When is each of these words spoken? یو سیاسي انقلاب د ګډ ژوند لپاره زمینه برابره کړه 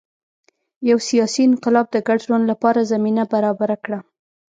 یو 0.89 0.97
سیاسي 1.09 1.41
انقلاب 1.45 1.87
د 1.91 1.97
ګډ 2.07 2.17
ژوند 2.25 2.43
لپاره 2.51 2.87
زمینه 2.91 3.23
برابره 3.33 3.77
کړه 3.83 3.99